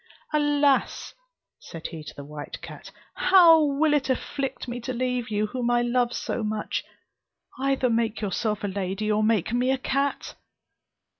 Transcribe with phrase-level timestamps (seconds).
[0.33, 1.13] "Alas!"
[1.59, 5.69] said he to the white cat, "how will it afflict me to leave you whom
[5.69, 6.83] I love so much!
[7.59, 10.33] Either make yourself a lady, or make me a cat."